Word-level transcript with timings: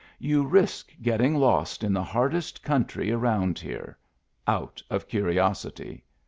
You 0.17 0.43
risk 0.43 0.91
getting 1.03 1.35
lost 1.35 1.83
in 1.83 1.93
the 1.93 2.01
hardest 2.01 2.63
country 2.63 3.11
around 3.11 3.59
here— 3.59 3.99
out 4.57 4.81
of 4.89 5.07
curiosity. 5.07 6.03